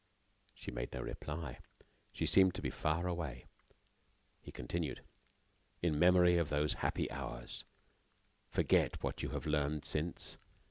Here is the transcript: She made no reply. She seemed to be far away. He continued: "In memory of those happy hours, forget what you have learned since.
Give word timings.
She 0.55 0.71
made 0.71 0.93
no 0.93 1.01
reply. 1.01 1.59
She 2.11 2.25
seemed 2.25 2.55
to 2.55 2.61
be 2.63 2.71
far 2.71 3.05
away. 3.05 3.45
He 4.41 4.51
continued: 4.51 5.03
"In 5.83 5.99
memory 5.99 6.39
of 6.39 6.49
those 6.49 6.73
happy 6.81 7.11
hours, 7.11 7.65
forget 8.49 9.03
what 9.03 9.21
you 9.21 9.29
have 9.29 9.45
learned 9.45 9.85
since. 9.85 10.39